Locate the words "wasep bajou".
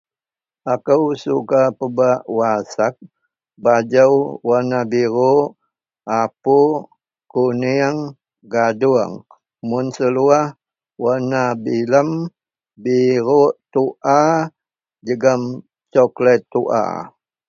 2.37-4.13